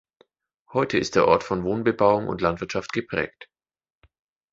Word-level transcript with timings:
Heute 0.73 0.97
ist 0.97 1.13
der 1.15 1.27
Ort 1.27 1.43
von 1.43 1.63
Wohnbebauung 1.63 2.27
und 2.27 2.41
Landwirtschaft 2.41 2.91
geprägt. 2.91 3.51